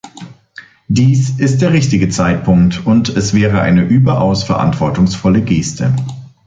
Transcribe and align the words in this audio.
Dies 0.87 1.37
ist 1.39 1.61
der 1.61 1.73
richtige 1.73 2.09
Zeitpunkt, 2.09 2.87
und 2.87 3.07
es 3.09 3.35
wäre 3.35 3.61
eine 3.61 3.83
überaus 3.83 4.43
verantwortungsvolle 4.43 5.43
Geste. 5.43 5.93